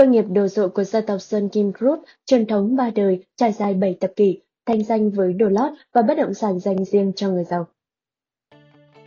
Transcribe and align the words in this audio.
Cơ 0.00 0.06
nghiệp 0.06 0.24
đồ 0.32 0.48
sộ 0.48 0.68
của 0.68 0.84
gia 0.84 1.00
tộc 1.00 1.20
Sơn 1.20 1.48
Kim 1.48 1.72
Group, 1.78 1.98
truyền 2.26 2.46
thống 2.46 2.76
ba 2.76 2.90
đời, 2.94 3.24
trải 3.36 3.52
dài 3.52 3.74
7 3.74 3.96
thập 4.00 4.10
kỷ, 4.16 4.40
thanh 4.66 4.84
danh 4.84 5.10
với 5.10 5.32
đồ 5.32 5.48
lót 5.48 5.72
và 5.92 6.02
bất 6.02 6.14
động 6.14 6.34
sản 6.34 6.58
dành 6.58 6.84
riêng 6.84 7.12
cho 7.16 7.28
người 7.28 7.44
giàu. 7.44 7.66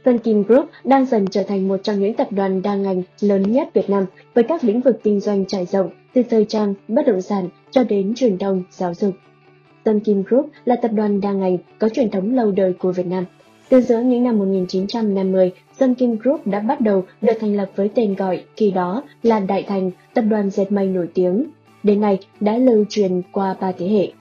Sơn 0.06 0.18
Kim 0.20 0.44
Group 0.44 0.70
đang 0.84 1.06
dần 1.06 1.28
trở 1.28 1.44
thành 1.44 1.68
một 1.68 1.78
trong 1.84 2.00
những 2.00 2.14
tập 2.14 2.28
đoàn 2.32 2.62
đa 2.62 2.76
ngành 2.76 3.04
lớn 3.22 3.52
nhất 3.52 3.70
Việt 3.74 3.90
Nam 3.90 4.06
với 4.34 4.44
các 4.44 4.64
lĩnh 4.64 4.82
vực 4.82 5.00
kinh 5.04 5.20
doanh 5.20 5.46
trải 5.46 5.66
rộng 5.66 5.90
từ 6.14 6.24
thời 6.30 6.46
trang, 6.46 6.74
bất 6.88 7.04
động 7.08 7.22
sản 7.22 7.50
cho 7.72 7.84
đến 7.84 8.14
truyền 8.16 8.38
thông, 8.38 8.64
giáo 8.72 8.94
dục. 8.94 9.14
Sơn 9.86 10.00
Kim 10.00 10.24
Group 10.24 10.50
là 10.66 10.76
tập 10.82 10.92
đoàn 10.94 11.22
đa 11.22 11.32
ngành 11.32 11.58
có 11.80 11.90
truyền 11.90 12.10
thống 12.10 12.36
lâu 12.36 12.52
đời 12.52 12.74
của 12.74 12.92
Việt 12.92 13.06
Nam. 13.06 13.26
Từ 13.70 13.82
giữa 13.82 14.00
những 14.00 14.24
năm 14.24 14.40
1950, 14.40 15.52
Sun 15.80 15.94
Kim 15.94 16.18
Group 16.18 16.48
đã 16.48 16.60
bắt 16.60 16.82
đầu 16.82 17.04
được 17.22 17.34
thành 17.40 17.56
lập 17.56 17.70
với 17.76 17.90
tên 17.96 18.16
gọi 18.16 18.44
kỳ 18.56 18.72
đó 18.72 19.04
là 19.24 19.40
Đại 19.40 19.64
Thành, 19.64 19.92
tập 20.14 20.22
đoàn 20.30 20.50
dệt 20.50 20.72
may 20.72 20.88
nổi 20.88 21.08
tiếng. 21.14 21.46
Đến 21.84 22.02
nay 22.02 22.20
đã 22.40 22.58
lưu 22.58 22.86
truyền 22.90 23.22
qua 23.32 23.56
ba 23.62 23.72
thế 23.72 23.88
hệ. 23.88 24.12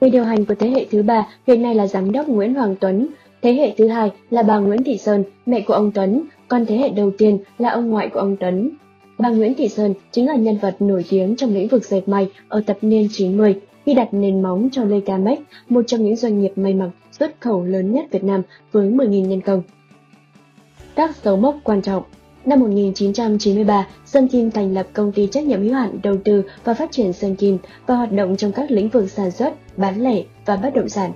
Người 0.00 0.10
điều 0.10 0.24
hành 0.24 0.44
của 0.44 0.54
thế 0.54 0.68
hệ 0.68 0.86
thứ 0.90 1.02
ba 1.02 1.28
hiện 1.46 1.62
nay 1.62 1.74
là 1.74 1.86
giám 1.86 2.12
đốc 2.12 2.28
Nguyễn 2.28 2.54
Hoàng 2.54 2.76
Tuấn, 2.80 3.08
thế 3.42 3.52
hệ 3.52 3.74
thứ 3.76 3.88
hai 3.88 4.10
là 4.30 4.42
bà 4.42 4.58
Nguyễn 4.58 4.82
Thị 4.82 4.98
Sơn, 4.98 5.24
mẹ 5.46 5.60
của 5.60 5.74
ông 5.74 5.92
Tuấn, 5.92 6.22
còn 6.48 6.66
thế 6.66 6.76
hệ 6.76 6.88
đầu 6.88 7.10
tiên 7.18 7.38
là 7.58 7.70
ông 7.70 7.90
ngoại 7.90 8.08
của 8.08 8.20
ông 8.20 8.36
Tuấn. 8.36 8.70
Bà 9.18 9.28
Nguyễn 9.28 9.54
Thị 9.54 9.68
Sơn 9.68 9.94
chính 10.12 10.26
là 10.26 10.36
nhân 10.36 10.58
vật 10.62 10.76
nổi 10.80 11.04
tiếng 11.10 11.36
trong 11.36 11.54
lĩnh 11.54 11.68
vực 11.68 11.84
dệt 11.84 12.08
may 12.08 12.28
ở 12.48 12.62
thập 12.66 12.78
niên 12.80 13.08
90 13.12 13.54
khi 13.86 13.94
đặt 13.94 14.08
nền 14.12 14.42
móng 14.42 14.68
cho 14.72 14.84
Lecamex, 14.84 15.38
một 15.68 15.82
trong 15.86 16.04
những 16.04 16.16
doanh 16.16 16.40
nghiệp 16.40 16.52
may 16.56 16.74
mặc 16.74 16.90
xuất 17.12 17.40
khẩu 17.40 17.64
lớn 17.64 17.92
nhất 17.92 18.06
Việt 18.10 18.24
Nam 18.24 18.42
với 18.72 18.88
10.000 18.88 19.26
nhân 19.26 19.40
công. 19.40 19.62
Các 20.94 21.24
dấu 21.24 21.36
mốc 21.36 21.56
quan 21.64 21.82
trọng 21.82 22.02
Năm 22.44 22.60
1993, 22.60 23.88
Sơn 24.04 24.28
Kim 24.28 24.50
thành 24.50 24.74
lập 24.74 24.86
công 24.92 25.12
ty 25.12 25.26
trách 25.26 25.44
nhiệm 25.44 25.62
hữu 25.62 25.74
hạn 25.74 25.98
đầu 26.02 26.16
tư 26.24 26.42
và 26.64 26.74
phát 26.74 26.92
triển 26.92 27.12
Sơn 27.12 27.36
Kim 27.36 27.58
và 27.86 27.94
hoạt 27.94 28.12
động 28.12 28.36
trong 28.36 28.52
các 28.52 28.70
lĩnh 28.70 28.88
vực 28.88 29.10
sản 29.10 29.30
xuất, 29.30 29.54
bán 29.76 30.00
lẻ 30.02 30.22
và 30.46 30.56
bất 30.56 30.74
động 30.74 30.88
sản. 30.88 31.12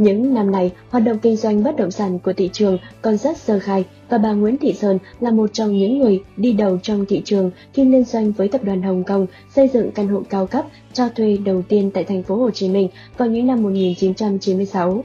Những 0.00 0.34
năm 0.34 0.50
này, 0.50 0.72
hoạt 0.90 1.04
động 1.04 1.18
kinh 1.18 1.36
doanh 1.36 1.62
bất 1.62 1.76
động 1.76 1.90
sản 1.90 2.18
của 2.18 2.32
thị 2.32 2.50
trường 2.52 2.78
còn 3.02 3.16
rất 3.16 3.36
sơ 3.36 3.58
khai 3.58 3.84
và 4.08 4.18
bà 4.18 4.32
Nguyễn 4.32 4.56
Thị 4.56 4.72
Sơn 4.72 4.98
là 5.20 5.30
một 5.30 5.50
trong 5.52 5.76
những 5.76 5.98
người 5.98 6.22
đi 6.36 6.52
đầu 6.52 6.78
trong 6.82 7.06
thị 7.06 7.22
trường 7.24 7.50
khi 7.72 7.84
liên 7.84 8.04
doanh 8.04 8.32
với 8.32 8.48
tập 8.48 8.64
đoàn 8.64 8.82
Hồng 8.82 9.04
Kông 9.04 9.26
xây 9.54 9.68
dựng 9.68 9.90
căn 9.90 10.08
hộ 10.08 10.22
cao 10.30 10.46
cấp 10.46 10.64
cho 10.92 11.08
thuê 11.08 11.36
đầu 11.44 11.62
tiên 11.62 11.90
tại 11.94 12.04
thành 12.04 12.22
phố 12.22 12.36
Hồ 12.36 12.50
Chí 12.50 12.68
Minh 12.68 12.88
vào 13.16 13.28
những 13.28 13.46
năm 13.46 13.62
1996. 13.62 15.04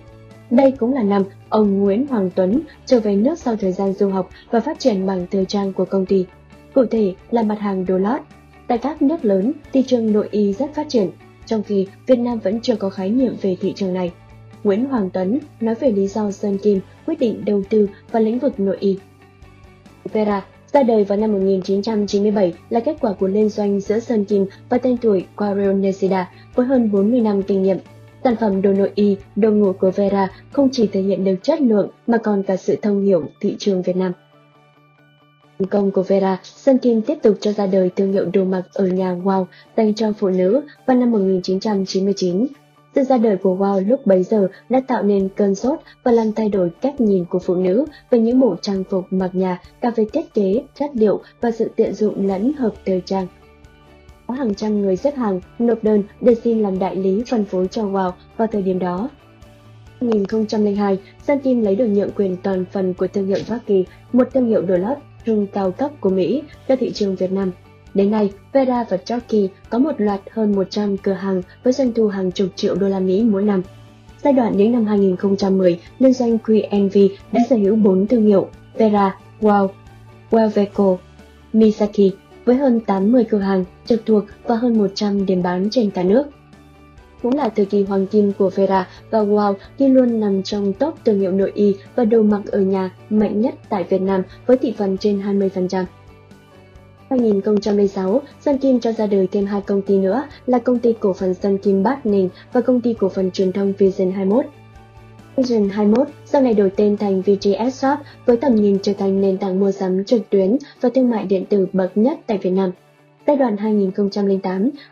Đây 0.50 0.72
cũng 0.72 0.94
là 0.94 1.04
năm 1.04 1.24
ông 1.50 1.80
Nguyễn 1.80 2.08
Hoàng 2.08 2.30
Tuấn 2.36 2.62
trở 2.86 3.00
về 3.00 3.16
nước 3.16 3.40
sau 3.40 3.56
thời 3.56 3.72
gian 3.72 3.94
du 3.94 4.10
học 4.10 4.30
và 4.52 4.60
phát 4.60 4.80
triển 4.80 5.06
bằng 5.06 5.26
thời 5.32 5.46
trang 5.46 5.74
của 5.74 5.86
công 5.86 6.06
ty. 6.06 6.26
Cụ 6.74 6.86
thể 6.92 7.14
là 7.32 7.44
mặt 7.44 7.60
hàng 7.60 7.86
đồ 7.86 7.98
lót. 7.98 8.22
Tại 8.68 8.78
các 8.78 9.02
nước 9.02 9.26
lớn, 9.26 9.52
thị 9.74 9.84
trường 9.88 10.12
nội 10.12 10.28
y 10.32 10.54
rất 10.54 10.74
phát 10.74 10.90
triển, 10.90 11.10
trong 11.46 11.64
khi 11.64 11.88
Việt 12.08 12.20
Nam 12.20 12.40
vẫn 12.40 12.60
chưa 12.62 12.76
có 12.76 12.90
khái 12.90 13.10
niệm 13.10 13.36
về 13.42 13.58
thị 13.62 13.74
trường 13.76 13.94
này. 13.94 14.12
Nguyễn 14.66 14.86
Hoàng 14.86 15.10
Tuấn 15.10 15.40
nói 15.62 15.76
về 15.76 15.92
lý 15.92 16.08
do 16.08 16.32
Sơn 16.32 16.58
Kim 16.58 16.80
quyết 17.06 17.20
định 17.20 17.46
đầu 17.46 17.64
tư 17.70 17.90
vào 18.12 18.24
lĩnh 18.24 18.40
vực 18.40 18.60
nội 18.60 18.78
y. 18.80 18.98
Vera 20.14 20.46
ra 20.74 20.84
đời 20.84 21.04
vào 21.04 21.18
năm 21.18 21.32
1997 21.32 22.54
là 22.70 22.80
kết 22.80 22.98
quả 23.02 23.14
của 23.14 23.28
liên 23.28 23.50
doanh 23.50 23.80
giữa 23.80 24.00
Sơn 24.00 24.26
Kim 24.26 24.46
và 24.70 24.78
tên 24.78 24.98
tuổi 24.98 25.26
Quarel 25.36 25.74
Nesida 25.74 26.32
với 26.56 26.66
hơn 26.66 26.92
40 26.92 27.20
năm 27.20 27.42
kinh 27.44 27.64
nghiệm. 27.64 27.78
Sản 28.24 28.36
phẩm 28.36 28.62
đồ 28.62 28.74
nội 28.74 28.92
y, 28.96 29.18
đồ 29.36 29.52
ngủ 29.52 29.74
của 29.74 29.92
Vera 29.92 30.28
không 30.52 30.70
chỉ 30.72 30.88
thể 30.88 31.02
hiện 31.02 31.24
được 31.24 31.36
chất 31.44 31.62
lượng 31.62 31.90
mà 32.08 32.18
còn 32.18 32.44
cả 32.44 32.58
sự 32.58 32.76
thông 32.82 33.04
hiểu 33.04 33.24
thị 33.42 33.56
trường 33.60 33.82
Việt 33.82 33.96
Nam. 33.96 34.12
Thành 35.60 35.68
công 35.68 35.92
của 35.92 36.04
Vera, 36.04 36.40
Sơn 36.44 36.78
Kim 36.78 37.02
tiếp 37.02 37.18
tục 37.24 37.38
cho 37.42 37.52
ra 37.52 37.68
đời 37.68 37.90
thương 37.96 38.14
hiệu 38.14 38.26
đồ 38.34 38.44
mặc 38.44 38.64
ở 38.74 38.88
nhà 38.88 39.16
Wow 39.16 39.46
dành 39.78 39.94
cho 39.94 40.12
phụ 40.18 40.30
nữ 40.30 40.62
vào 40.86 40.98
năm 40.98 41.12
1999 41.12 42.48
sự 42.96 43.04
ra 43.04 43.18
đời 43.18 43.38
của 43.38 43.56
Wow 43.56 43.88
lúc 43.88 44.06
bấy 44.06 44.24
giờ 44.24 44.48
đã 44.70 44.82
tạo 44.88 45.04
nên 45.04 45.30
cơn 45.36 45.56
sốt 45.56 45.80
và 46.04 46.12
làm 46.12 46.32
thay 46.32 46.50
đổi 46.50 46.70
cách 46.82 47.02
nhìn 47.02 47.26
của 47.26 47.40
phụ 47.40 47.56
nữ 47.56 47.86
về 48.10 48.20
những 48.20 48.40
bộ 48.40 48.56
trang 48.62 48.84
phục 48.90 49.06
mặc 49.10 49.30
nhà 49.34 49.62
cả 49.82 49.92
về 49.96 50.06
thiết 50.14 50.34
kế, 50.34 50.64
chất 50.80 50.92
liệu 50.94 51.22
và 51.42 51.52
sự 51.52 51.72
tiện 51.76 51.94
dụng 51.94 52.28
lẫn 52.28 52.54
hợp 52.54 52.74
thời 52.86 53.02
trang. 53.06 53.28
Có 54.28 54.34
hàng 54.34 54.56
trăm 54.56 54.82
người 54.82 54.96
xếp 54.96 55.16
hàng 55.16 55.42
nộp 55.60 55.84
đơn 55.84 56.04
để 56.22 56.36
xin 56.36 56.60
làm 56.60 56.80
đại 56.80 56.96
lý 56.96 57.24
phân 57.30 57.46
phối 57.46 57.68
cho 57.68 57.84
Wow 57.84 58.12
vào 58.38 58.48
thời 58.48 58.62
điểm 58.62 58.80
đó. 58.80 59.10
2002, 60.02 61.00
Sun 61.28 61.40
Kim 61.40 61.62
lấy 61.62 61.76
được 61.76 61.88
nhượng 61.88 62.12
quyền 62.16 62.38
toàn 62.44 62.66
phần 62.72 62.94
của 62.94 63.08
thương 63.08 63.28
hiệu 63.28 63.40
Hoa 63.48 63.60
Kỳ, 63.66 63.86
một 64.14 64.28
thương 64.34 64.48
hiệu 64.48 64.62
đồ 64.62 64.78
lót 64.78 64.98
trung 65.26 65.48
cao 65.54 65.72
cấp 65.72 65.92
của 66.00 66.10
Mỹ 66.10 66.44
cho 66.68 66.76
thị 66.76 66.92
trường 66.92 67.16
Việt 67.16 67.32
Nam. 67.32 67.52
Đến 67.96 68.12
nay, 68.12 68.32
Vera 68.54 68.86
và 68.90 68.98
Jockey 69.06 69.48
có 69.70 69.80
một 69.80 69.92
loạt 69.98 70.22
hơn 70.32 70.56
100 70.56 70.98
cửa 70.98 71.14
hàng 71.14 71.42
với 71.64 71.74
doanh 71.74 71.94
thu 71.94 72.08
hàng 72.08 72.32
chục 72.32 72.48
triệu 72.56 72.76
đô 72.76 72.88
la 72.88 73.00
Mỹ 73.00 73.24
mỗi 73.24 73.44
năm. 73.44 73.62
Giai 74.24 74.34
đoạn 74.34 74.58
đến 74.58 74.72
năm 74.72 74.86
2010, 74.86 75.80
liên 76.00 76.14
doanh 76.14 76.38
QNV 76.38 77.10
đã 77.32 77.42
sở 77.50 77.56
hữu 77.56 77.76
4 77.76 78.08
thương 78.08 78.26
hiệu 78.26 78.48
Vera, 78.78 79.20
Wow, 79.42 79.68
Welveco, 80.32 80.98
Misaki 81.54 82.14
với 82.46 82.56
hơn 82.56 82.80
80 82.80 83.24
cửa 83.24 83.40
hàng 83.40 83.66
trực 83.86 84.06
thuộc 84.06 84.24
và 84.48 84.56
hơn 84.56 84.78
100 84.78 85.26
điểm 85.26 85.44
bán 85.44 85.70
trên 85.72 85.92
cả 85.92 86.04
nước. 86.04 86.24
Cũng 87.22 87.36
là 87.36 87.50
thời 87.50 87.66
kỳ 87.66 87.84
hoàng 87.84 88.08
kim 88.08 88.32
của 88.32 88.50
Vera 88.50 88.88
và 89.12 89.20
Wow 89.20 89.54
khi 89.78 89.88
luôn 89.88 90.20
nằm 90.20 90.44
trong 90.44 90.74
top 90.74 90.96
thương 91.06 91.20
hiệu 91.20 91.32
nội 91.32 91.52
y 91.56 91.76
và 91.96 92.06
đồ 92.06 92.22
mặc 92.22 92.42
ở 92.52 92.60
nhà 92.60 92.92
mạnh 93.10 93.42
nhất 93.42 93.56
tại 93.70 93.84
Việt 93.84 94.02
Nam 94.02 94.24
với 94.46 94.58
thị 94.58 94.74
phần 94.78 94.98
trên 94.98 95.22
20%. 95.22 95.86
2006, 97.20 98.22
Sun 98.46 98.58
Kim 98.58 98.80
cho 98.80 98.92
ra 98.92 99.08
đời 99.08 99.28
thêm 99.32 99.46
hai 99.46 99.62
công 99.62 99.82
ty 99.82 99.98
nữa 99.98 100.24
là 100.48 100.60
công 100.60 100.80
ty 100.80 100.94
cổ 101.00 101.14
phần 101.14 101.34
Sun 101.34 101.58
Kim 101.58 101.84
Bát 101.84 102.06
Ninh 102.06 102.30
và 102.54 102.62
công 102.62 102.82
ty 102.82 102.94
cổ 102.94 103.10
phần 103.10 103.32
truyền 103.32 103.52
thông 103.52 103.74
Vision 103.78 104.12
21. 104.12 104.46
Vision 105.38 105.70
21 105.70 106.08
sau 106.26 106.42
này 106.42 106.54
đổi 106.54 106.70
tên 106.70 106.98
thành 106.98 107.22
VGS 107.22 107.74
Shop 107.74 108.00
với 108.26 108.38
tầm 108.38 108.56
nhìn 108.56 108.78
trở 108.82 108.94
thành 108.94 109.22
nền 109.22 109.38
tảng 109.38 109.60
mua 109.60 109.72
sắm 109.72 110.06
trực 110.06 110.30
tuyến 110.30 110.58
và 110.82 110.90
thương 110.96 111.10
mại 111.10 111.26
điện 111.26 111.46
tử 111.46 111.68
bậc 111.74 111.98
nhất 111.98 112.20
tại 112.28 112.38
Việt 112.38 112.50
Nam. 112.50 112.72
Giai 113.28 113.38
đoạn 113.38 113.56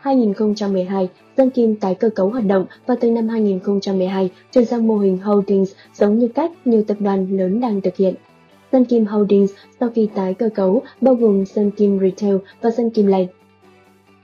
2008-2012, 0.02 1.06
Sun 1.36 1.50
Kim 1.50 1.76
tái 1.76 1.94
cơ 1.94 2.10
cấu 2.10 2.28
hoạt 2.28 2.44
động 2.46 2.66
và 2.86 2.94
từ 3.00 3.10
năm 3.10 3.28
2012 3.28 4.30
chuyển 4.52 4.64
sang 4.64 4.86
mô 4.86 4.96
hình 4.96 5.18
holdings 5.18 5.72
giống 5.94 6.18
như 6.18 6.28
cách 6.28 6.50
nhiều 6.64 6.84
tập 6.86 6.96
đoàn 7.00 7.26
lớn 7.30 7.60
đang 7.60 7.80
thực 7.80 7.96
hiện. 7.96 8.14
Sun 8.74 8.84
Kim 8.84 9.06
Holdings 9.06 9.52
sau 9.80 9.90
khi 9.94 10.08
tái 10.14 10.34
cơ 10.34 10.48
cấu 10.54 10.82
bao 11.00 11.14
gồm 11.14 11.44
Sun 11.44 11.70
Kim 11.70 11.98
Retail 12.00 12.36
và 12.62 12.70
Sun 12.70 12.90
Kim 12.90 13.06
Land. 13.06 13.28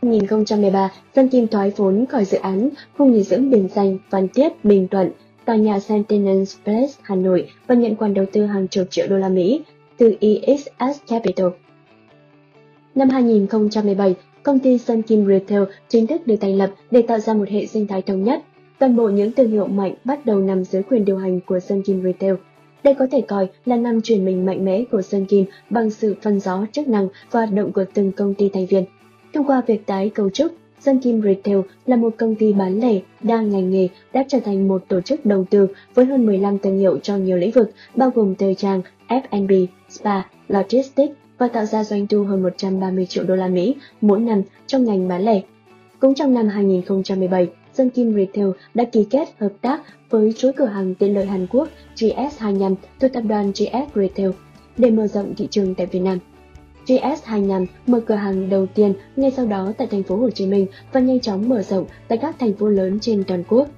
2013, 0.03 0.91
Sun 1.17 1.29
Kim 1.29 1.47
thoái 1.47 1.73
vốn 1.77 2.07
khỏi 2.07 2.25
dự 2.25 2.39
án 2.39 2.69
khu 2.97 3.07
nghỉ 3.07 3.23
dưỡng 3.23 3.51
biển 3.51 3.69
xanh 3.69 3.99
Phan 4.11 4.29
Thiết, 4.29 4.65
Bình 4.65 4.89
Thuận, 4.89 5.11
tòa 5.45 5.57
nhà 5.57 5.81
Sentinels 5.81 6.57
Place, 6.65 6.93
Hà 7.03 7.15
Nội 7.15 7.49
và 7.67 7.75
nhận 7.75 7.97
khoản 7.97 8.15
đầu 8.15 8.25
tư 8.33 8.47
hàng 8.47 8.69
chục 8.69 8.87
triệu 8.91 9.07
đô 9.09 9.17
la 9.17 9.29
Mỹ 9.29 9.63
từ 9.97 10.15
EXS 10.21 10.99
Capital. 11.09 11.49
Năm 12.95 13.09
2017, 13.09 14.15
công 14.43 14.59
ty 14.59 14.79
Sun 14.79 15.03
Kim 15.03 15.27
Retail 15.27 15.63
chính 15.89 16.07
thức 16.07 16.27
được 16.27 16.37
thành 16.41 16.57
lập 16.57 16.71
để 16.91 17.03
tạo 17.03 17.19
ra 17.19 17.35
một 17.35 17.49
hệ 17.49 17.67
sinh 17.67 17.87
thái 17.87 18.03
thống 18.03 18.25
nhất. 18.25 18.43
Toàn 18.79 18.97
bộ 18.97 19.09
những 19.09 19.33
thương 19.33 19.51
hiệu 19.51 19.67
mạnh 19.67 19.95
bắt 20.05 20.27
đầu 20.27 20.39
nằm 20.39 20.65
dưới 20.65 20.83
quyền 20.83 21.05
điều 21.05 21.17
hành 21.19 21.41
của 21.41 21.61
Sun 21.61 21.83
Kim 21.83 22.03
Retail– 22.03 22.35
đây 22.83 22.95
có 22.95 23.07
thể 23.11 23.21
coi 23.21 23.49
là 23.65 23.77
năm 23.77 24.01
chuyển 24.01 24.25
mình 24.25 24.47
mạnh 24.47 24.65
mẽ 24.65 24.85
của 24.91 25.03
Sơn 25.03 25.27
Kim 25.27 25.45
bằng 25.71 25.91
sự 25.91 26.15
phân 26.23 26.41
rõ 26.41 26.67
chức 26.73 26.89
năng 26.89 27.09
và 27.31 27.41
hoạt 27.41 27.53
động 27.55 27.73
của 27.73 27.85
từng 27.95 28.13
công 28.13 28.35
ty 28.35 28.49
thành 28.49 28.67
viên. 28.67 28.85
Thông 29.33 29.47
qua 29.47 29.63
việc 29.67 29.87
tái 29.87 30.11
cấu 30.15 30.31
trúc, 30.31 30.53
Sơn 30.81 31.01
Kim 31.01 31.23
Retail 31.23 31.59
là 31.87 31.97
một 31.97 32.15
công 32.19 32.35
ty 32.35 32.53
bán 32.53 32.81
lẻ 32.81 33.01
đa 33.23 33.41
ngành 33.41 33.71
nghề 33.71 33.89
đã 34.13 34.25
trở 34.29 34.41
thành 34.41 34.69
một 34.69 34.85
tổ 34.89 35.01
chức 35.01 35.27
đầu 35.27 35.45
tư 35.51 35.67
với 35.95 36.05
hơn 36.05 36.27
15 36.27 36.59
thương 36.59 36.79
hiệu 36.79 36.99
trong 36.99 37.25
nhiều 37.25 37.37
lĩnh 37.37 37.51
vực 37.51 37.71
bao 37.95 38.11
gồm 38.11 38.35
thời 38.35 38.55
trang, 38.55 38.83
F&B, 39.09 39.53
spa, 39.89 40.23
logistics 40.49 41.15
và 41.39 41.49
tạo 41.49 41.65
ra 41.65 41.85
doanh 41.85 42.07
thu 42.07 42.25
hơn 42.25 42.43
130 42.43 43.07
triệu 43.07 43.25
đô 43.25 43.37
la 43.37 43.49
Mỹ 43.49 43.77
mỗi 44.01 44.21
năm 44.21 44.43
trong 44.67 44.85
ngành 44.85 45.09
bán 45.09 45.23
lẻ. 45.23 45.41
Cũng 46.01 46.15
trong 46.15 46.35
năm 46.35 46.49
2017, 46.49 47.49
Sun 47.81 47.91
Kim 47.91 48.15
Retail 48.15 48.49
đã 48.75 48.85
ký 48.85 49.05
kết 49.11 49.29
hợp 49.39 49.53
tác 49.61 49.83
với 50.11 50.33
chuỗi 50.37 50.53
cửa 50.53 50.67
hàng 50.67 50.95
tiện 50.95 51.15
lợi 51.15 51.27
Hàn 51.27 51.47
Quốc 51.47 51.69
GS25 51.97 52.75
thuộc 53.01 53.13
tập 53.13 53.21
đoàn 53.21 53.53
GS 53.53 53.95
Retail 53.95 54.31
để 54.79 54.91
mở 54.91 55.07
rộng 55.07 55.35
thị 55.37 55.49
trường 55.51 55.75
tại 55.75 55.87
Việt 55.87 56.01
Nam. 56.01 56.19
GS25 56.87 57.67
mở 57.87 58.01
cửa 58.07 58.15
hàng 58.15 58.49
đầu 58.49 58.67
tiên 58.67 58.95
ngay 59.17 59.31
sau 59.31 59.47
đó 59.47 59.73
tại 59.79 59.87
thành 59.87 60.03
phố 60.03 60.17
Hồ 60.17 60.31
Chí 60.31 60.47
Minh 60.47 60.67
và 60.93 61.01
nhanh 61.01 61.21
chóng 61.21 61.49
mở 61.49 61.63
rộng 61.63 61.87
tại 62.09 62.19
các 62.19 62.37
thành 62.39 62.53
phố 62.53 62.69
lớn 62.69 62.99
trên 63.01 63.25
toàn 63.25 63.45
quốc. 63.49 63.69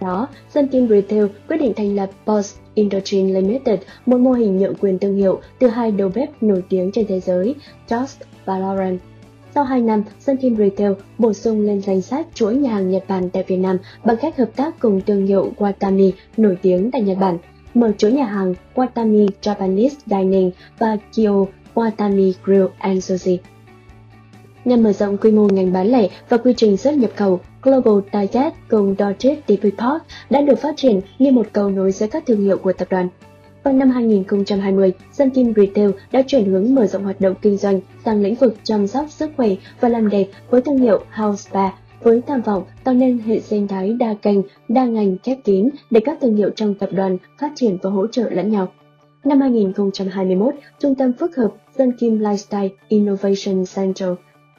Đó, 0.00 0.28
Sun 0.54 0.66
Kim 0.66 0.88
Retail 0.88 1.24
quyết 1.48 1.56
định 1.56 1.72
thành 1.76 1.96
lập 1.96 2.10
Boss 2.26 2.56
Industries 2.74 3.34
Limited, 3.34 3.78
một 4.06 4.18
mô 4.18 4.32
hình 4.32 4.58
nhượng 4.58 4.74
quyền 4.74 4.98
thương 4.98 5.16
hiệu 5.16 5.40
từ 5.58 5.68
hai 5.68 5.90
đầu 5.90 6.10
bếp 6.14 6.42
nổi 6.42 6.62
tiếng 6.68 6.90
trên 6.92 7.06
thế 7.06 7.20
giới, 7.20 7.54
Just 7.88 8.24
và 8.44 8.58
Lauren. 8.58 8.98
Sau 9.54 9.64
2 9.64 9.80
năm, 9.80 10.02
Sun 10.20 10.36
Kim 10.36 10.56
Retail 10.56 10.92
bổ 11.18 11.32
sung 11.32 11.60
lên 11.60 11.80
danh 11.80 12.02
sách 12.02 12.26
chuỗi 12.34 12.56
nhà 12.56 12.72
hàng 12.72 12.90
Nhật 12.90 13.04
Bản 13.08 13.30
tại 13.30 13.44
Việt 13.46 13.56
Nam 13.56 13.78
bằng 14.04 14.16
cách 14.16 14.36
hợp 14.36 14.48
tác 14.56 14.80
cùng 14.80 15.00
thương 15.00 15.26
hiệu 15.26 15.52
Watami 15.58 16.12
nổi 16.36 16.58
tiếng 16.62 16.90
tại 16.90 17.02
Nhật 17.02 17.18
Bản, 17.18 17.38
mở 17.74 17.92
chuỗi 17.98 18.12
nhà 18.12 18.24
hàng 18.24 18.54
Watami 18.74 19.28
Japanese 19.42 19.90
Dining 20.06 20.50
và 20.78 20.96
Kyo 21.16 21.44
Watami 21.74 22.32
Grill 22.44 22.66
and 22.78 23.04
Sushi. 23.04 23.38
nhằm 24.64 24.82
mở 24.82 24.92
rộng 24.92 25.16
quy 25.18 25.32
mô 25.32 25.48
ngành 25.48 25.72
bán 25.72 25.86
lẻ 25.86 26.08
và 26.28 26.36
quy 26.36 26.54
trình 26.56 26.76
xuất 26.76 26.94
nhập 26.94 27.10
khẩu. 27.16 27.40
Global 27.62 27.98
Target 28.12 28.52
cùng 28.68 28.94
Deutsche 28.98 29.36
Depot 29.48 30.02
đã 30.30 30.40
được 30.40 30.58
phát 30.58 30.76
triển 30.76 31.00
như 31.18 31.32
một 31.32 31.46
cầu 31.52 31.70
nối 31.70 31.92
giữa 31.92 32.06
các 32.06 32.26
thương 32.26 32.40
hiệu 32.40 32.58
của 32.58 32.72
tập 32.72 32.88
đoàn. 32.90 33.08
Vào 33.64 33.74
năm 33.74 33.90
2020, 33.90 34.92
Sun 35.12 35.30
Kim 35.30 35.52
Retail 35.56 35.90
đã 36.12 36.22
chuyển 36.26 36.44
hướng 36.44 36.74
mở 36.74 36.86
rộng 36.86 37.04
hoạt 37.04 37.20
động 37.20 37.34
kinh 37.42 37.56
doanh 37.56 37.80
sang 38.04 38.22
lĩnh 38.22 38.34
vực 38.34 38.56
chăm 38.62 38.86
sóc 38.86 39.06
sức 39.10 39.30
khỏe 39.36 39.48
và 39.80 39.88
làm 39.88 40.08
đẹp 40.08 40.26
với 40.50 40.60
thương 40.60 40.78
hiệu 40.78 41.04
House 41.10 41.50
Spa 41.50 41.70
với 42.02 42.22
tham 42.26 42.40
vọng 42.40 42.64
tạo 42.84 42.94
nên 42.94 43.18
hệ 43.18 43.40
sinh 43.40 43.68
thái 43.68 43.92
đa 43.92 44.14
kênh, 44.22 44.38
đa 44.68 44.84
ngành 44.84 45.16
khép 45.22 45.38
kín 45.44 45.68
để 45.90 46.00
các 46.04 46.18
thương 46.20 46.36
hiệu 46.36 46.50
trong 46.56 46.74
tập 46.74 46.88
đoàn 46.92 47.16
phát 47.38 47.52
triển 47.54 47.78
và 47.82 47.90
hỗ 47.90 48.06
trợ 48.06 48.30
lẫn 48.30 48.50
nhau. 48.50 48.72
Năm 49.24 49.40
2021, 49.40 50.54
Trung 50.78 50.94
tâm 50.94 51.12
phức 51.12 51.36
hợp 51.36 51.54
Sun 51.78 51.92
Kim 51.92 52.18
Lifestyle 52.18 52.68
Innovation 52.88 53.64
Center 53.74 54.08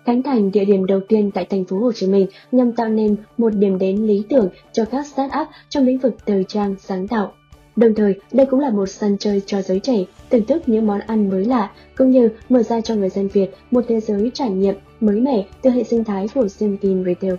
khánh 0.06 0.24
thành 0.24 0.52
địa 0.52 0.66
điểm 0.66 0.86
đầu 0.86 1.00
tiên 1.08 1.32
tại 1.34 1.46
thành 1.46 1.66
phố 1.66 1.80
Hồ 1.80 1.92
Chí 1.92 2.08
Minh 2.08 2.28
nhằm 2.52 2.72
tạo 2.72 2.90
nên 2.90 3.16
một 3.38 3.50
điểm 3.50 3.78
đến 3.78 4.08
lý 4.08 4.24
tưởng 4.30 4.50
cho 4.72 4.86
các 4.86 5.06
start-up 5.06 5.46
trong 5.70 5.86
lĩnh 5.86 5.98
vực 5.98 6.16
thời 6.26 6.44
trang 6.48 6.76
sáng 6.80 7.08
tạo. 7.08 7.34
Đồng 7.76 7.96
thời, 7.96 8.20
đây 8.32 8.46
cũng 8.46 8.60
là 8.60 8.70
một 8.70 8.86
sân 8.86 9.18
chơi 9.20 9.42
cho 9.46 9.62
giới 9.62 9.80
trẻ, 9.80 10.04
thưởng 10.30 10.46
thức 10.46 10.70
những 10.70 10.88
món 10.88 11.00
ăn 11.00 11.30
mới 11.30 11.46
lạ, 11.46 11.72
cũng 11.98 12.12
như 12.12 12.30
mở 12.50 12.64
ra 12.64 12.82
cho 12.82 12.96
người 12.96 13.10
dân 13.10 13.28
Việt 13.28 13.52
một 13.72 13.86
thế 13.88 14.00
giới 14.00 14.32
trải 14.34 14.50
nghiệm 14.50 14.76
mới 15.00 15.20
mẻ 15.20 15.46
từ 15.62 15.70
hệ 15.70 15.84
sinh 15.84 16.04
thái 16.04 16.28
của 16.36 16.48
Simkin 16.48 17.04
Retail. 17.06 17.34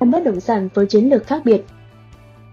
Bất 0.00 0.24
động 0.24 0.40
sản 0.40 0.68
với 0.74 0.86
chiến 0.86 1.10
lược 1.10 1.26
khác 1.26 1.42
biệt 1.44 1.62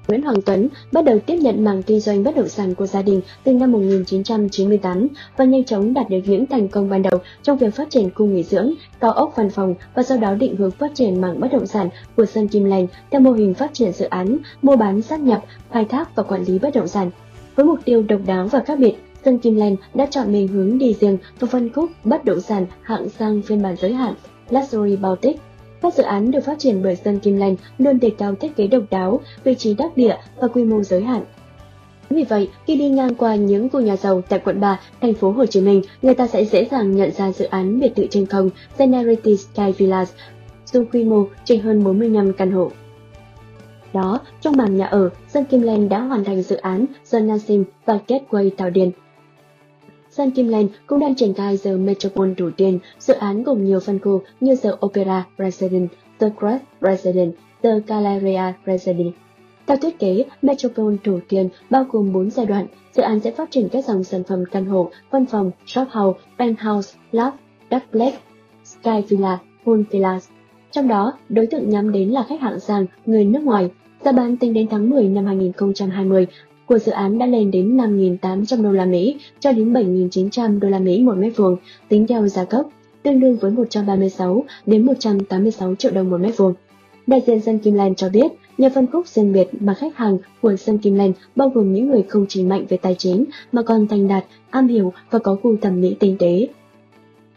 Nguyễn 0.09 0.21
Hoàng 0.21 0.41
Tuấn 0.41 0.67
bắt 0.91 1.05
đầu 1.05 1.19
tiếp 1.25 1.35
nhận 1.35 1.63
mảng 1.63 1.83
kinh 1.83 1.99
doanh 1.99 2.23
bất 2.23 2.35
động 2.35 2.49
sản 2.49 2.75
của 2.75 2.85
gia 2.85 3.01
đình 3.01 3.21
từ 3.43 3.53
năm 3.53 3.71
1998 3.71 5.07
và 5.37 5.45
nhanh 5.45 5.63
chóng 5.63 5.93
đạt 5.93 6.09
được 6.09 6.17
những 6.25 6.45
thành 6.45 6.67
công 6.67 6.89
ban 6.89 7.01
đầu 7.01 7.19
trong 7.43 7.57
việc 7.57 7.75
phát 7.75 7.89
triển 7.89 8.09
khu 8.15 8.25
nghỉ 8.25 8.43
dưỡng, 8.43 8.73
cao 8.99 9.11
ốc 9.11 9.33
văn 9.35 9.49
phòng 9.49 9.75
và 9.95 10.03
sau 10.03 10.17
đó 10.17 10.33
định 10.33 10.55
hướng 10.55 10.71
phát 10.71 10.91
triển 10.95 11.21
mảng 11.21 11.39
bất 11.39 11.47
động 11.51 11.67
sản 11.67 11.89
của 12.15 12.25
Sơn 12.25 12.47
Kim 12.47 12.63
Lành 12.63 12.87
theo 13.11 13.21
mô 13.21 13.31
hình 13.31 13.53
phát 13.53 13.73
triển 13.73 13.91
dự 13.93 14.05
án, 14.05 14.37
mua 14.61 14.75
bán 14.75 15.01
sát 15.01 15.19
nhập, 15.19 15.43
khai 15.71 15.85
thác 15.85 16.15
và 16.15 16.23
quản 16.23 16.43
lý 16.43 16.59
bất 16.59 16.75
động 16.75 16.87
sản. 16.87 17.11
Với 17.55 17.65
mục 17.65 17.79
tiêu 17.85 18.03
độc 18.07 18.21
đáo 18.25 18.47
và 18.47 18.59
khác 18.59 18.79
biệt, 18.79 18.95
Sơn 19.25 19.39
Kim 19.39 19.55
Lành 19.55 19.75
đã 19.93 20.05
chọn 20.05 20.31
mình 20.31 20.47
hướng 20.47 20.77
đi 20.77 20.93
riêng 20.99 21.17
và 21.39 21.47
phân 21.51 21.73
khúc 21.73 21.89
bất 22.03 22.25
động 22.25 22.41
sản 22.41 22.65
hạng 22.81 23.09
sang 23.09 23.41
phiên 23.41 23.61
bản 23.61 23.75
giới 23.75 23.93
hạn 23.93 24.13
Luxury 24.49 24.95
Baltic 24.95 25.39
các 25.81 25.93
dự 25.93 26.03
án 26.03 26.31
được 26.31 26.39
phát 26.45 26.59
triển 26.59 26.83
bởi 26.83 26.95
Sơn 26.95 27.19
Kim 27.19 27.37
Lành 27.37 27.55
luôn 27.77 27.99
đề 27.99 28.11
cao 28.17 28.35
thiết 28.35 28.55
kế 28.55 28.67
độc 28.67 28.83
đáo, 28.89 29.21
vị 29.43 29.55
trí 29.55 29.73
đắc 29.73 29.97
địa 29.97 30.17
và 30.35 30.47
quy 30.47 30.63
mô 30.63 30.83
giới 30.83 31.01
hạn. 31.01 31.23
Vì 32.09 32.23
vậy, 32.23 32.49
khi 32.67 32.75
đi 32.75 32.89
ngang 32.89 33.15
qua 33.15 33.35
những 33.35 33.69
khu 33.69 33.79
nhà 33.79 33.95
giàu 33.95 34.21
tại 34.29 34.39
quận 34.39 34.59
3, 34.59 34.79
thành 35.01 35.13
phố 35.13 35.31
Hồ 35.31 35.45
Chí 35.45 35.61
Minh, 35.61 35.81
người 36.01 36.15
ta 36.15 36.27
sẽ 36.27 36.45
dễ 36.45 36.65
dàng 36.71 36.95
nhận 36.95 37.11
ra 37.11 37.31
dự 37.31 37.45
án 37.45 37.79
biệt 37.79 37.95
thự 37.95 38.07
trên 38.07 38.25
không 38.25 38.49
Generity 38.77 39.37
Sky 39.37 39.71
Villas, 39.77 40.11
dù 40.65 40.83
quy 40.93 41.03
mô 41.03 41.25
trên 41.45 41.61
hơn 41.61 41.83
45 41.83 42.33
căn 42.33 42.51
hộ. 42.51 42.71
Đó, 43.93 44.19
trong 44.41 44.57
mảng 44.57 44.77
nhà 44.77 44.85
ở, 44.85 45.09
Sơn 45.27 45.45
Kim 45.45 45.61
Land 45.61 45.91
đã 45.91 45.99
hoàn 45.99 46.23
thành 46.23 46.41
dự 46.41 46.55
án 46.55 46.85
The 47.11 47.19
Nasim 47.19 47.63
và 47.85 47.99
Gateway 48.07 48.49
Thảo 48.57 48.69
Điền, 48.69 48.91
Sun 50.11 50.31
Kim 50.31 50.47
Land 50.47 50.69
cũng 50.87 50.99
đang 50.99 51.15
triển 51.15 51.33
khai 51.33 51.59
The 51.63 51.71
Metropole 51.71 52.33
Thủ 52.37 52.49
Tiên, 52.57 52.79
dự 52.99 53.13
án 53.13 53.43
gồm 53.43 53.65
nhiều 53.65 53.79
phân 53.79 53.99
khu 53.99 54.21
như 54.39 54.55
The 54.55 54.69
Opera 54.85 55.25
Residence, 55.37 55.95
The 56.19 56.29
Crest 56.39 56.63
Residence, 56.81 57.37
The 57.61 57.69
Galleria 57.87 58.53
Residence. 58.65 59.17
Theo 59.67 59.77
thiết 59.77 59.99
kế, 59.99 60.25
Metropole 60.41 60.97
Thủ 61.03 61.19
Tiên 61.29 61.49
bao 61.69 61.85
gồm 61.91 62.13
4 62.13 62.29
giai 62.29 62.45
đoạn, 62.45 62.67
dự 62.93 63.03
án 63.03 63.19
sẽ 63.19 63.31
phát 63.31 63.51
triển 63.51 63.69
các 63.69 63.85
dòng 63.85 64.03
sản 64.03 64.23
phẩm 64.23 64.43
căn 64.51 64.65
hộ, 64.65 64.91
văn 65.11 65.25
phòng, 65.25 65.51
shop 65.65 65.87
house, 65.91 66.19
penthouse, 66.37 66.97
loft, 67.11 67.31
duplex, 67.71 68.13
sky 68.63 69.01
villa, 69.09 69.37
pool 69.65 69.81
villas. 69.91 70.29
Trong 70.71 70.87
đó, 70.87 71.13
đối 71.29 71.47
tượng 71.47 71.69
nhắm 71.69 71.91
đến 71.91 72.09
là 72.09 72.23
khách 72.23 72.41
hạng 72.41 72.59
sang, 72.59 72.85
người 73.05 73.25
nước 73.25 73.43
ngoài. 73.43 73.69
Giá 74.05 74.11
bán 74.11 74.37
tính 74.37 74.53
đến 74.53 74.67
tháng 74.71 74.89
10 74.89 75.07
năm 75.07 75.25
2020 75.25 76.27
của 76.69 76.79
dự 76.79 76.91
án 76.91 77.17
đã 77.17 77.25
lên 77.25 77.51
đến 77.51 77.77
5.800 77.77 78.63
đô 78.63 78.71
la 78.71 78.85
Mỹ 78.85 79.17
cho 79.39 79.51
đến 79.51 79.73
7.900 79.73 80.59
đô 80.59 80.69
la 80.69 80.79
Mỹ 80.79 81.01
một 81.01 81.17
mét 81.17 81.37
vuông, 81.37 81.57
tính 81.87 82.07
theo 82.07 82.27
giá 82.27 82.43
gốc, 82.43 82.69
tương 83.03 83.19
đương 83.19 83.37
với 83.37 83.51
136 83.51 84.43
đến 84.65 84.85
186 84.85 85.75
triệu 85.75 85.91
đồng 85.91 86.09
một 86.09 86.17
mét 86.17 86.37
vuông. 86.37 86.53
Đại 87.07 87.21
diện 87.27 87.41
Sun 87.41 87.57
Kim 87.57 87.73
Land 87.73 87.93
cho 87.97 88.09
biết, 88.09 88.31
nhờ 88.57 88.69
phân 88.75 88.87
khúc 88.91 89.07
riêng 89.07 89.33
biệt 89.33 89.47
mà 89.59 89.73
khách 89.73 89.97
hàng 89.97 90.17
của 90.41 90.55
Sun 90.55 90.77
Kim 90.77 90.95
Land 90.95 91.15
bao 91.35 91.49
gồm 91.49 91.73
những 91.73 91.89
người 91.89 92.03
không 92.09 92.25
chỉ 92.29 92.43
mạnh 92.43 92.65
về 92.69 92.77
tài 92.77 92.95
chính 92.95 93.25
mà 93.51 93.61
còn 93.61 93.87
thành 93.87 94.07
đạt, 94.07 94.25
am 94.49 94.67
hiểu 94.67 94.93
và 95.09 95.19
có 95.19 95.37
gu 95.43 95.55
thẩm 95.61 95.81
mỹ 95.81 95.95
tinh 95.99 96.15
tế. 96.19 96.47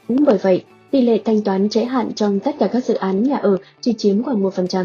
Cũng 0.08 0.24
bởi 0.26 0.38
vậy, 0.42 0.64
tỷ 0.90 1.00
lệ 1.00 1.20
thanh 1.24 1.42
toán 1.42 1.68
trễ 1.68 1.84
hạn 1.84 2.12
trong 2.14 2.40
tất 2.40 2.58
cả 2.58 2.68
các 2.72 2.84
dự 2.84 2.94
án 2.94 3.22
nhà 3.22 3.36
ở 3.36 3.56
chỉ 3.80 3.92
chiếm 3.92 4.22
khoảng 4.22 4.42
1% 4.42 4.84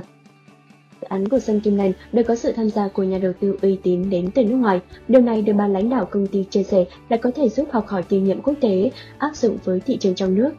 án 1.09 1.27
của 1.27 1.39
Sun 1.39 1.59
Kim 1.59 1.75
Land 1.75 1.93
đều 2.13 2.23
có 2.27 2.35
sự 2.35 2.51
tham 2.51 2.69
gia 2.69 2.87
của 2.87 3.03
nhà 3.03 3.17
đầu 3.17 3.31
tư 3.39 3.57
uy 3.61 3.77
tín 3.83 4.09
đến 4.09 4.31
từ 4.31 4.43
nước 4.43 4.55
ngoài. 4.55 4.79
Điều 5.07 5.21
này 5.21 5.41
được 5.41 5.53
ban 5.53 5.73
lãnh 5.73 5.89
đạo 5.89 6.05
công 6.05 6.27
ty 6.27 6.43
chia 6.43 6.63
sẻ 6.63 6.85
là 7.09 7.17
có 7.17 7.31
thể 7.35 7.49
giúp 7.49 7.67
học 7.71 7.87
hỏi 7.87 8.03
kinh 8.09 8.23
nghiệm 8.23 8.41
quốc 8.41 8.53
tế, 8.61 8.91
áp 9.17 9.35
dụng 9.35 9.57
với 9.63 9.79
thị 9.79 9.97
trường 9.97 10.15
trong 10.15 10.35
nước. 10.35 10.51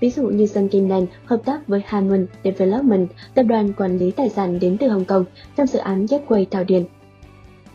Ví 0.00 0.10
dụ 0.10 0.26
như 0.26 0.46
Sun 0.46 0.68
Kim 0.68 0.88
Land 0.88 1.08
hợp 1.24 1.40
tác 1.44 1.68
với 1.68 1.82
Harmon 1.86 2.26
Development, 2.44 3.08
tập 3.34 3.42
đoàn 3.42 3.72
quản 3.72 3.98
lý 3.98 4.10
tài 4.10 4.28
sản 4.28 4.58
đến 4.60 4.76
từ 4.80 4.88
Hồng 4.88 5.04
Kông, 5.04 5.24
trong 5.56 5.66
dự 5.66 5.78
án 5.78 6.06
Gateway 6.06 6.44
Thảo 6.50 6.64
Điền. 6.64 6.84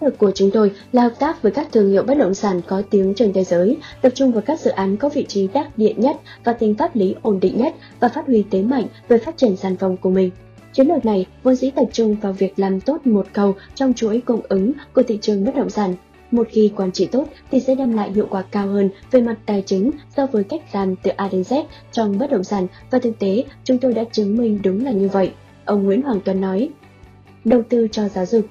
Được 0.02 0.18
của 0.18 0.32
chúng 0.36 0.52
tôi 0.52 0.72
là 0.92 1.02
hợp 1.02 1.14
tác 1.20 1.42
với 1.42 1.52
các 1.52 1.68
thương 1.72 1.92
hiệu 1.92 2.04
bất 2.04 2.18
động 2.18 2.34
sản 2.34 2.62
có 2.68 2.82
tiếng 2.90 3.14
trên 3.16 3.34
thế 3.34 3.44
giới, 3.44 3.78
tập 4.02 4.10
trung 4.16 4.32
vào 4.32 4.42
các 4.42 4.60
dự 4.60 4.72
án 4.72 4.98
có 4.98 5.10
vị 5.10 5.26
trí 5.28 5.48
đắc 5.54 5.78
địa 5.78 5.94
nhất 5.98 6.18
và 6.44 6.54
tính 6.54 6.76
pháp 6.76 6.96
lý 6.96 7.16
ổn 7.22 7.40
định 7.40 7.58
nhất 7.58 7.76
và 8.00 8.10
phát 8.10 8.28
huy 8.28 8.44
thế 8.52 8.62
mạnh 8.64 8.86
về 9.08 9.18
phát 9.18 9.38
triển 9.38 9.56
sản 9.56 9.78
phẩm 9.78 9.98
của 9.98 10.10
mình. 10.10 10.32
Chiến 10.74 10.88
lược 10.88 11.06
này 11.06 11.26
vốn 11.44 11.56
dĩ 11.56 11.72
tập 11.72 11.86
trung 11.92 12.16
vào 12.22 12.34
việc 12.34 12.60
làm 12.60 12.82
tốt 12.82 13.08
một 13.08 13.28
cầu 13.34 13.56
trong 13.76 13.94
chuỗi 13.94 14.22
cung 14.26 14.42
ứng 14.50 14.72
của 14.94 15.04
thị 15.04 15.18
trường 15.22 15.46
bất 15.46 15.56
động 15.56 15.70
sản. 15.70 15.96
Một 16.32 16.48
khi 16.52 16.72
quản 16.76 16.92
trị 16.92 17.06
tốt 17.06 17.28
thì 17.52 17.60
sẽ 17.60 17.76
đem 17.76 17.94
lại 17.94 18.12
hiệu 18.12 18.28
quả 18.30 18.42
cao 18.42 18.68
hơn 18.68 18.90
về 19.12 19.22
mặt 19.22 19.36
tài 19.46 19.64
chính 19.66 19.92
so 20.16 20.26
với 20.26 20.44
cách 20.44 20.62
làm 20.74 20.96
từ 20.96 21.12
A 21.12 21.30
đến 21.32 21.42
Z 21.42 21.64
trong 21.92 22.18
bất 22.20 22.32
động 22.32 22.44
sản 22.44 22.68
và 22.92 23.00
thực 23.00 23.20
tế 23.20 23.44
chúng 23.64 23.78
tôi 23.78 23.94
đã 23.94 24.04
chứng 24.12 24.38
minh 24.38 24.60
đúng 24.64 24.86
là 24.86 24.92
như 24.92 25.08
vậy. 25.08 25.32
Ông 25.66 25.84
Nguyễn 25.84 26.02
Hoàng 26.02 26.20
Tuấn 26.26 26.42
nói. 26.42 26.70
Đầu 27.46 27.62
tư 27.70 27.88
cho 27.92 28.10
giáo 28.10 28.26
dục 28.26 28.46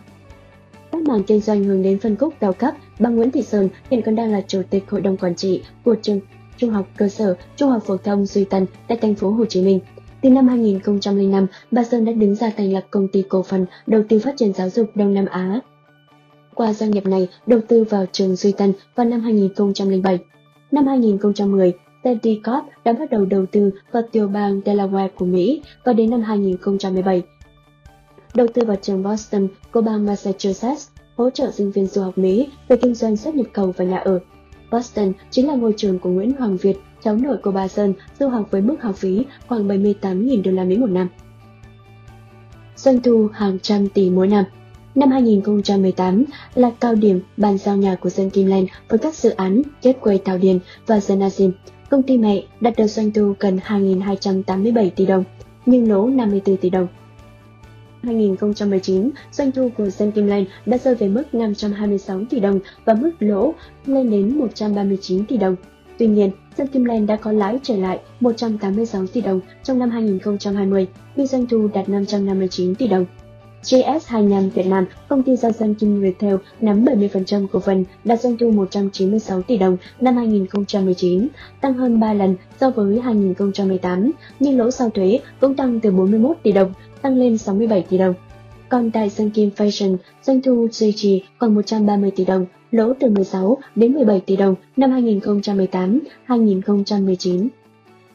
các 0.93 1.03
mảng 1.03 1.25
kinh 1.25 1.41
doanh 1.41 1.65
hướng 1.65 1.83
đến 1.83 1.99
phân 2.01 2.17
khúc 2.17 2.35
cao 2.41 2.53
cấp, 2.53 2.75
bà 2.99 3.11
Nguyễn 3.11 3.31
Thị 3.31 3.43
Sơn 3.43 3.69
hiện 3.91 4.03
còn 4.03 4.15
đang 4.15 4.33
là 4.33 4.41
chủ 4.49 4.63
tịch 4.71 4.91
hội 4.91 5.01
đồng 5.01 5.17
quản 5.17 5.35
trị 5.35 5.63
của 5.85 5.97
trường 6.03 6.21
Trung 6.57 6.71
học 6.71 6.89
cơ 6.97 7.09
sở 7.09 7.37
Trung 7.57 7.71
học 7.71 7.83
phổ 7.87 7.97
thông 7.97 8.27
Duy 8.27 8.45
Tân 8.45 8.67
tại 8.89 8.99
thành 9.03 9.15
phố 9.15 9.31
Hồ 9.31 9.45
Chí 9.45 9.63
Minh. 9.63 9.81
Từ 10.23 10.31
năm 10.31 10.49
2005, 10.49 11.47
bà 11.71 11.85
Sơn 11.85 12.05
đã 12.05 12.13
đứng 12.13 12.35
ra 12.35 12.51
thành 12.57 12.73
lập 12.73 12.85
công 12.91 13.09
ty 13.09 13.23
cổ 13.29 13.43
phần 13.43 13.67
đầu 13.87 14.03
tư 14.09 14.19
phát 14.19 14.35
triển 14.37 14.53
giáo 14.53 14.71
dục 14.71 14.91
Đông 14.95 15.15
Nam 15.15 15.27
Á. 15.27 15.61
Qua 16.55 16.73
doanh 16.73 16.91
nghiệp 16.91 17.07
này 17.07 17.29
đầu 17.47 17.61
tư 17.69 17.85
vào 17.85 18.07
trường 18.13 18.37
Duy 18.37 18.53
Tân 18.53 18.73
vào 18.95 19.07
năm 19.07 19.21
2007. 19.21 20.19
Năm 20.71 20.87
2010, 20.87 21.73
Teddy 22.03 22.41
Corp 22.45 22.65
đã 22.85 22.93
bắt 22.93 23.11
đầu 23.11 23.25
đầu 23.25 23.47
tư 23.47 23.71
vào 23.93 24.03
tiểu 24.13 24.29
bang 24.29 24.61
Delaware 24.61 25.09
của 25.09 25.25
Mỹ 25.25 25.63
và 25.85 25.93
đến 25.93 26.11
năm 26.11 26.23
2017. 26.23 27.23
Đầu 28.35 28.47
tư 28.55 28.63
vào 28.65 28.77
trường 28.83 29.03
Boston 29.03 29.49
của 29.73 29.81
bang 29.81 30.07
Massachusetts, 30.07 30.89
hỗ 31.17 31.31
trợ 31.31 31.51
sinh 31.51 31.71
viên 31.71 31.87
du 31.87 32.03
học 32.03 32.19
Mỹ 32.19 32.49
về 32.69 32.77
kinh 32.77 32.95
doanh 32.95 33.17
xuất 33.17 33.35
nhập 33.35 33.47
khẩu 33.53 33.73
và 33.77 33.85
nhà 33.85 33.99
ở. 33.99 34.21
Boston 34.73 35.13
chính 35.31 35.49
là 35.49 35.55
ngôi 35.55 35.75
trường 35.77 35.99
của 35.99 36.11
Nguyễn 36.11 36.33
Hoàng 36.39 36.57
Việt 36.57 36.77
cháu 37.03 37.17
nội 37.17 37.37
của 37.43 37.51
bà 37.51 37.69
Sơn 37.69 37.95
du 38.21 38.29
học 38.29 38.49
với 38.51 38.61
mức 38.61 38.77
học 38.83 38.97
phí 38.97 39.25
khoảng 39.47 39.69
78.000 39.69 40.43
đô 40.43 40.51
la 40.51 40.65
Mỹ 40.65 40.77
một 40.77 40.91
năm. 40.91 41.09
Doanh 42.77 43.03
thu 43.03 43.29
hàng 43.33 43.59
trăm 43.63 43.89
tỷ 43.89 44.11
mỗi 44.11 44.29
năm. 44.29 44.45
Năm 44.95 45.11
2018 45.11 46.25
là 46.55 46.71
cao 46.81 46.95
điểm 46.95 47.21
bàn 47.37 47.59
giao 47.59 47.77
nhà 47.77 47.95
của 47.95 48.11
dân 48.11 48.31
Kim 48.31 48.47
Lan 48.47 48.67
với 48.89 48.99
các 48.99 49.15
dự 49.15 49.31
án 49.31 49.63
Gateway 49.83 50.19
Thảo 50.25 50.39
Điền 50.39 50.59
và 50.87 50.99
Zenasim. 50.99 51.51
Công 51.91 52.03
ty 52.03 52.19
mẹ 52.19 52.43
đạt 52.61 52.77
được 52.77 52.87
doanh 52.87 53.13
thu 53.13 53.35
gần 53.41 53.59
2.287 53.67 54.91
tỷ 54.91 55.07
đồng, 55.07 55.25
nhưng 55.67 55.91
lỗ 55.91 56.09
54 56.09 56.57
tỷ 56.57 56.71
đồng. 56.71 56.87
2019, 58.03 59.11
doanh 59.33 59.53
thu 59.53 59.71
của 59.77 59.91
Sơn 59.91 60.13
Kim 60.13 60.27
Lan 60.27 60.45
đã 60.67 60.79
rơi 60.79 60.95
về 60.95 61.09
mức 61.09 61.35
526 61.35 62.21
tỷ 62.31 62.41
đồng 62.41 62.61
và 62.85 62.95
mức 62.95 63.11
lỗ 63.19 63.55
lên 63.87 64.11
đến 64.11 64.39
139 64.39 65.25
tỷ 65.25 65.37
đồng. 65.37 65.57
Tuy 65.99 66.07
nhiên, 66.07 66.31
Sơn 66.59 66.67
Kim 66.67 66.85
Land 66.85 67.09
đã 67.09 67.17
có 67.17 67.33
lãi 67.33 67.59
trở 67.63 67.77
lại 67.77 67.99
186 68.21 69.07
tỷ 69.07 69.21
đồng 69.21 69.41
trong 69.63 69.79
năm 69.79 69.91
2020 69.91 70.87
khi 71.17 71.27
doanh 71.27 71.47
thu 71.47 71.69
đạt 71.75 71.89
559 71.89 72.75
tỷ 72.75 72.89
đồng. 72.89 73.07
JS25 73.63 74.51
Việt 74.51 74.67
Nam, 74.67 74.87
công 75.09 75.23
ty 75.23 75.37
giao 75.37 75.53
dân 75.53 75.75
Kim 75.75 76.03
Retail 76.03 76.35
nắm 76.61 76.85
70% 76.85 77.47
cổ 77.47 77.61
phần, 77.61 77.85
đạt 78.05 78.21
doanh 78.21 78.37
thu 78.39 78.51
196 78.51 79.43
tỷ 79.43 79.57
đồng 79.57 79.77
năm 80.01 80.17
2019, 80.17 81.29
tăng 81.61 81.75
hơn 81.75 82.01
3 82.01 82.13
lần 82.13 82.37
so 82.61 82.71
với 82.71 83.01
2018, 83.01 84.11
nhưng 84.41 84.59
lỗ 84.59 84.71
sau 84.71 84.91
thuế 84.91 85.21
cũng 85.41 85.55
tăng 85.55 85.81
từ 85.81 85.91
41 85.91 86.37
tỷ 86.43 86.53
đồng, 86.53 86.73
tăng 87.03 87.19
lên 87.19 87.39
67 87.39 87.83
tỷ 87.91 87.99
đồng. 87.99 88.15
Còn 88.69 88.91
tại 88.91 89.11
Sơn 89.11 89.31
Kim 89.31 89.51
Fashion, 89.57 89.97
doanh 90.23 90.43
thu 90.43 90.69
duy 90.73 90.93
trì 90.93 91.23
khoảng 91.39 91.55
130 91.55 92.11
tỷ 92.11 92.25
đồng, 92.25 92.47
lỗ 92.71 92.93
từ 93.01 93.11
16 93.11 93.59
đến 93.75 93.93
17 93.93 94.21
tỷ 94.21 94.37
đồng 94.37 94.55
năm 94.77 94.91
2018-2019. 94.91 97.49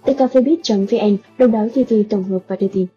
từ 0.06 0.14
cafebit.vn, 0.14 1.18
đồng 1.38 1.52
đáo 1.52 1.70
TV 1.70 1.94
tổng 2.10 2.24
hợp 2.24 2.40
và 2.48 2.56
đưa 2.56 2.68
tin. 2.68 2.88